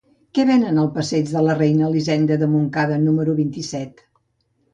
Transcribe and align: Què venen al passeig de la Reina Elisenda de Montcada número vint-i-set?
Què 0.37 0.43
venen 0.49 0.77
al 0.83 0.87
passeig 0.95 1.29
de 1.33 1.43
la 1.47 1.55
Reina 1.59 1.85
Elisenda 1.89 2.39
de 2.45 2.49
Montcada 2.55 2.99
número 3.05 3.37
vint-i-set? 3.43 4.05